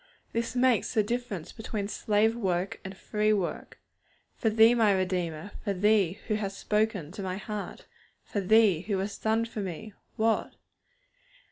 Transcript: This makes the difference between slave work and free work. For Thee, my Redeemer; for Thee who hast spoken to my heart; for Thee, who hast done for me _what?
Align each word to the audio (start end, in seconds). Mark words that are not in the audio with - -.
This 0.33 0.55
makes 0.55 0.95
the 0.95 1.03
difference 1.03 1.51
between 1.51 1.87
slave 1.87 2.35
work 2.35 2.79
and 2.83 2.97
free 2.97 3.31
work. 3.33 3.79
For 4.35 4.49
Thee, 4.49 4.73
my 4.73 4.91
Redeemer; 4.93 5.51
for 5.63 5.73
Thee 5.73 6.17
who 6.27 6.33
hast 6.33 6.57
spoken 6.57 7.11
to 7.11 7.21
my 7.21 7.37
heart; 7.37 7.85
for 8.23 8.41
Thee, 8.41 8.81
who 8.87 8.97
hast 8.97 9.21
done 9.21 9.45
for 9.45 9.59
me 9.61 9.93
_what? 10.17 10.53